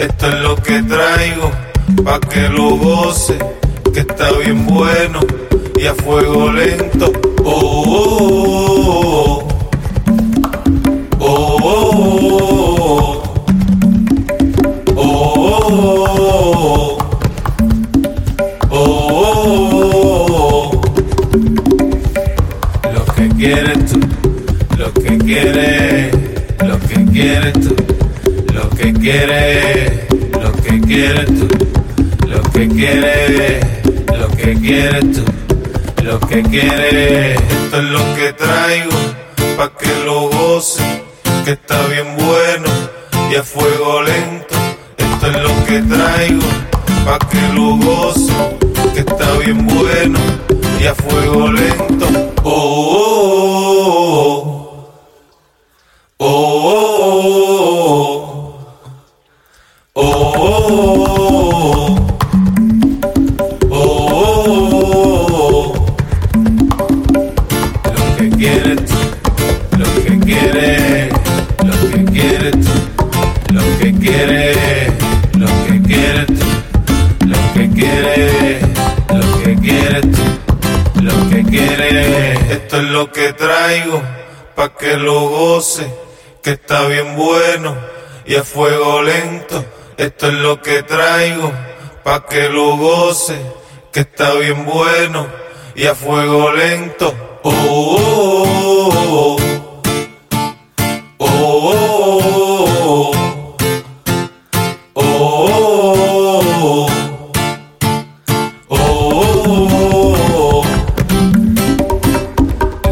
Esto 0.00 0.26
es 0.28 0.40
lo 0.40 0.56
que 0.56 0.82
traigo, 0.84 1.50
pa' 2.02 2.18
que 2.20 2.48
lo 2.48 2.70
goce, 2.76 3.36
que 3.92 4.00
está 4.00 4.32
bien 4.32 4.64
bueno 4.64 5.20
y 5.78 5.84
a 5.84 5.94
fuego 5.94 6.50
lento. 6.50 7.12
Oh, 7.44 9.46
oh, 11.18 11.18
oh, 11.18 13.22
oh. 14.90 14.96
oh, 14.96 16.98
oh, 18.56 18.70
oh 18.70 18.70
oh, 18.70 20.70
lo 22.94 23.04
que 23.14 23.28
Quieres 23.36 23.92
tú, 23.92 24.00
lo 24.78 24.88
que 24.94 25.18
quieres, 25.18 26.10
lo 26.66 26.78
que 26.88 27.04
quieres 27.12 27.52
tú 27.52 27.76
que 28.80 28.94
quieres, 28.94 30.08
lo 30.40 30.52
que 30.52 30.80
quieres 30.80 31.26
tú, 31.26 31.48
lo 32.26 32.42
que 32.50 32.66
quieres, 32.66 33.66
lo 34.18 34.28
que 34.28 34.54
quieres 34.54 35.04
tú, 35.12 35.24
lo 36.02 36.18
que 36.20 36.42
quieres. 36.42 37.38
Esto 37.40 37.76
es 37.76 37.84
lo 37.84 38.14
que 38.14 38.32
traigo, 38.32 38.90
pa' 39.58 39.70
que 39.76 40.04
lo 40.06 40.30
goce, 40.30 40.82
que 41.44 41.52
está 41.52 41.86
bien 41.88 42.16
bueno 42.16 42.68
y 43.30 43.34
a 43.34 43.42
fuego 43.42 44.02
lento. 44.02 44.54
Esto 44.96 45.26
es 45.26 45.42
lo 45.42 45.64
que 45.66 45.82
traigo, 45.82 46.46
pa' 47.04 47.18
que 47.28 47.42
lo 47.52 47.76
goce, 47.76 48.32
que 48.94 49.00
está 49.00 49.36
bien 49.44 49.66
bueno 49.66 50.18
y 50.80 50.86
a 50.86 50.94
fuego 50.94 51.52
lento. 51.52 52.06
Oh, 52.44 52.50
oh, 54.22 54.64
oh, 56.16 56.26
oh, 56.26 56.89
Lo 68.50 68.56
que 68.56 68.66
quieres 68.66 68.76
tú, 68.84 68.96
lo 69.78 70.14
que 70.18 70.18
quieres, 70.26 71.14
lo 71.62 71.88
que 71.88 72.04
quieres 72.10 72.50
tú, 72.50 73.54
lo 73.54 73.78
que 73.78 73.94
quieres, 73.94 74.92
lo 75.34 75.46
que 75.66 75.82
quieres 75.86 76.26
tú, 76.26 76.46
lo 77.28 77.38
que 77.54 77.70
quieres, 77.70 78.62
lo 79.08 79.42
que 79.44 79.54
quieres 79.54 80.00
tú, 80.00 81.00
lo 81.00 81.30
que 81.30 81.44
quieres. 81.44 82.50
Esto 82.50 82.78
es 82.78 82.84
lo 82.84 83.12
que 83.12 83.32
traigo, 83.34 84.02
pa' 84.56 84.76
que 84.76 84.96
lo 84.96 85.28
goce, 85.28 85.86
que 86.42 86.50
está 86.50 86.88
bien 86.88 87.14
bueno 87.14 87.76
y 88.26 88.34
a 88.34 88.42
fuego 88.42 89.00
lento. 89.00 89.64
Esto 89.96 90.26
es 90.26 90.34
lo 90.34 90.60
que 90.60 90.82
traigo, 90.82 91.52
pa' 92.02 92.26
que 92.26 92.48
lo 92.48 92.76
goce, 92.76 93.40
que 93.92 94.00
está 94.00 94.34
bien 94.34 94.66
bueno 94.66 95.28
y 95.76 95.86
a 95.86 95.94
fuego 95.94 96.50
lento 96.50 97.29
oh, 97.42 97.50
oh, 98.92 99.36
oh, 101.18 101.36
oh, 104.94 105.50
oh, 108.68 110.64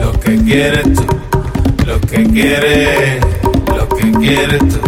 lo 0.00 0.12
que 0.20 0.36
quieres 0.44 0.82
tú, 0.94 1.04
lo 1.86 2.00
que 2.00 2.24
quieres, 2.24 3.20
lo 3.66 3.88
que 3.88 4.12
quieres 4.12 4.58
tú, 4.68 4.80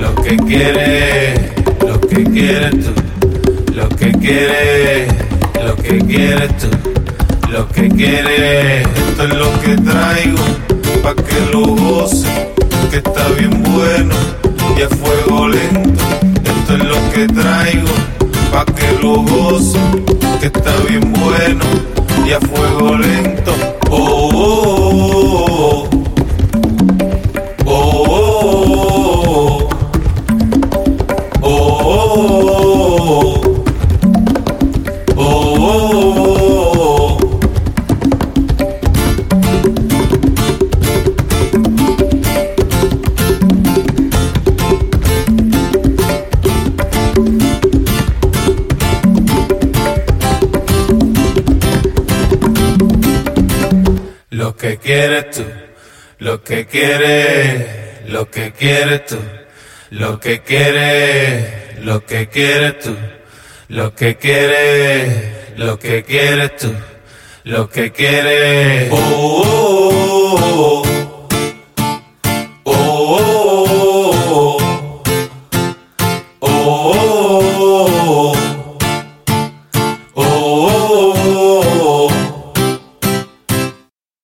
lo 0.00 0.14
que 0.22 0.36
quieres, 0.36 1.40
lo 1.80 2.00
que 2.00 2.24
quieres 2.24 2.70
tú, 2.84 2.92
lo 3.74 3.88
que 3.88 4.12
quieres, 4.12 5.12
lo 5.64 5.76
que 5.76 5.98
quieres 5.98 6.56
tú 6.58 6.95
lo 7.50 7.68
que 7.68 7.88
quieres. 7.88 8.86
Esto 8.86 9.24
es 9.24 9.34
lo 9.34 9.60
que 9.60 9.76
traigo, 9.76 10.38
pa' 11.02 11.14
que 11.14 11.52
lo 11.52 11.66
goce, 11.66 12.28
que 12.90 12.96
está 12.98 13.28
bien 13.38 13.62
bueno 13.62 14.14
y 14.76 14.82
a 14.82 14.88
fuego 14.88 15.48
lento. 15.48 16.04
Esto 16.44 16.76
es 16.76 16.84
lo 16.84 17.12
que 17.12 17.26
traigo, 17.28 17.88
pa' 18.52 18.64
que 18.64 19.02
lo 19.02 19.22
goce, 19.22 19.78
Lo 54.56 54.62
que 54.62 54.78
quieres 54.78 55.30
tú, 55.32 55.44
lo 56.18 56.42
que 56.42 56.64
quieres, 56.64 58.08
lo 58.08 58.30
que 58.30 58.52
quieres 58.52 59.04
tú, 59.04 59.18
lo 59.90 60.18
que 60.18 60.40
quieres, 60.40 61.84
lo 61.84 62.06
que 62.06 62.26
quieres 62.28 62.78
tú, 62.78 62.96
lo 63.68 63.94
que 63.94 64.16
quieres, 64.16 65.58
lo 65.58 65.78
que 65.78 66.04
quieres 66.04 66.56
tú, 66.56 66.72
lo 67.44 67.68
que 67.68 67.92
quieres. 67.92 68.88
Oh, 68.90 68.96
oh, 69.44 70.82
oh, 70.82 70.95